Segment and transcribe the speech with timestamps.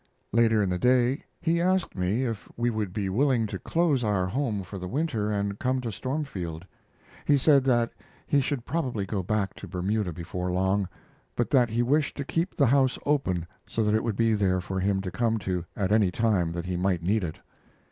[0.31, 4.25] Later in the day he asked me if we would be willing to close our
[4.25, 6.65] home for the winter and come to Stormfield.
[7.25, 7.91] He said that
[8.25, 10.89] he should probably go back to Bermuda before long;
[11.35, 14.59] but that he wished to keep the house open so that it would be there
[14.59, 17.39] for him to come to at any time that he might need it.